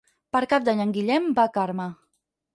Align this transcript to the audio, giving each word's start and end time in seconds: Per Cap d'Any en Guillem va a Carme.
Per 0.35 0.39
Cap 0.53 0.65
d'Any 0.69 0.81
en 0.87 0.95
Guillem 0.95 1.29
va 1.41 1.47
a 1.51 1.53
Carme. 1.59 1.89